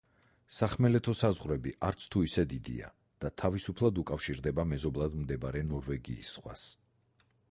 სახმელეთო 0.59 1.13
საზღვრები 1.17 1.73
არც 1.89 2.07
თუ 2.15 2.21
ისე 2.29 2.45
დიდია 2.53 2.89
და 3.25 3.31
თავისუფლად 3.43 4.01
უკავშირდება 4.05 4.67
მეზობლად 4.73 5.21
მდებარე 5.25 5.65
ნორვეგიის 5.73 6.33
ზღვას. 6.39 6.65